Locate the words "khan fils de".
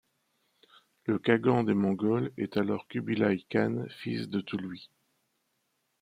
3.51-4.41